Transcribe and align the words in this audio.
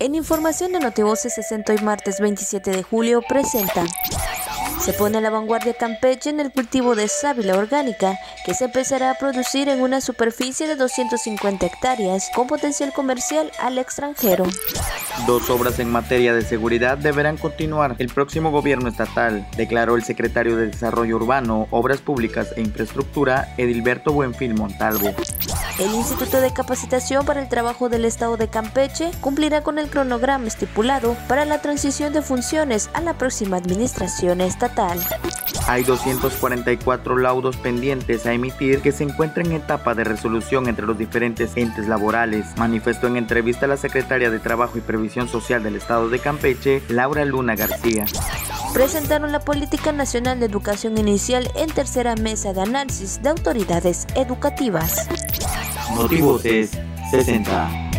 En 0.00 0.14
información 0.14 0.72
de 0.72 0.80
Notivoces 0.80 1.34
60 1.34 1.74
y 1.74 1.78
martes 1.84 2.20
27 2.20 2.70
de 2.70 2.82
julio 2.82 3.20
presentan 3.20 3.86
se 4.80 4.94
pone 4.94 5.18
a 5.18 5.20
la 5.20 5.28
vanguardia 5.28 5.74
Campeche 5.74 6.30
en 6.30 6.40
el 6.40 6.50
cultivo 6.50 6.94
de 6.94 7.06
sábila 7.06 7.58
orgánica, 7.58 8.18
que 8.46 8.54
se 8.54 8.64
empezará 8.64 9.10
a 9.10 9.14
producir 9.14 9.68
en 9.68 9.82
una 9.82 10.00
superficie 10.00 10.66
de 10.66 10.76
250 10.76 11.66
hectáreas, 11.66 12.30
con 12.34 12.46
potencial 12.46 12.90
comercial 12.94 13.50
al 13.60 13.76
extranjero. 13.76 14.46
Dos 15.26 15.50
obras 15.50 15.78
en 15.80 15.90
materia 15.90 16.32
de 16.32 16.40
seguridad 16.40 16.96
deberán 16.96 17.36
continuar 17.36 17.96
el 17.98 18.08
próximo 18.08 18.50
gobierno 18.50 18.88
estatal, 18.88 19.46
declaró 19.54 19.96
el 19.96 20.02
secretario 20.02 20.56
de 20.56 20.68
Desarrollo 20.68 21.16
Urbano, 21.16 21.68
Obras 21.70 22.00
Públicas 22.00 22.54
e 22.56 22.62
Infraestructura, 22.62 23.52
Edilberto 23.58 24.12
Buenfil 24.12 24.54
Montalvo. 24.54 25.14
El 25.80 25.94
Instituto 25.94 26.42
de 26.42 26.52
Capacitación 26.52 27.24
para 27.24 27.40
el 27.40 27.48
Trabajo 27.48 27.88
del 27.88 28.04
Estado 28.04 28.36
de 28.36 28.48
Campeche 28.48 29.10
cumplirá 29.22 29.62
con 29.62 29.78
el 29.78 29.88
cronograma 29.88 30.46
estipulado 30.46 31.16
para 31.26 31.46
la 31.46 31.62
transición 31.62 32.12
de 32.12 32.20
funciones 32.20 32.90
a 32.92 33.00
la 33.00 33.14
próxima 33.16 33.56
administración 33.56 34.42
estatal. 34.42 35.00
Hay 35.66 35.84
244 35.84 37.16
laudos 37.16 37.56
pendientes 37.56 38.26
a 38.26 38.34
emitir 38.34 38.82
que 38.82 38.92
se 38.92 39.04
encuentran 39.04 39.46
en 39.46 39.52
etapa 39.52 39.94
de 39.94 40.04
resolución 40.04 40.68
entre 40.68 40.84
los 40.84 40.98
diferentes 40.98 41.56
entes 41.56 41.88
laborales, 41.88 42.44
manifestó 42.58 43.06
en 43.06 43.16
entrevista 43.16 43.66
la 43.66 43.78
secretaria 43.78 44.30
de 44.30 44.38
Trabajo 44.38 44.76
y 44.76 44.82
Previsión 44.82 45.28
Social 45.28 45.62
del 45.62 45.76
Estado 45.76 46.10
de 46.10 46.18
Campeche, 46.18 46.82
Laura 46.90 47.24
Luna 47.24 47.56
García 47.56 48.04
presentaron 48.72 49.32
la 49.32 49.40
Política 49.40 49.92
Nacional 49.92 50.38
de 50.38 50.46
Educación 50.46 50.96
Inicial 50.96 51.50
en 51.56 51.70
tercera 51.70 52.14
mesa 52.14 52.52
de 52.52 52.62
análisis 52.62 53.20
de 53.22 53.30
autoridades 53.30 54.06
educativas. 54.14 55.08
Motivos 55.94 56.44
es 56.44 56.70
60. 57.10 57.89